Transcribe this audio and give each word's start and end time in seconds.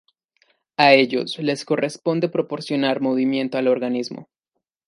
A 0.77 0.93
ellos 0.95 1.37
les 1.37 1.63
corresponde 1.63 2.27
proporcionar 2.27 3.01
movimiento 3.01 3.59
al 3.59 3.67
organismo. 3.67 4.29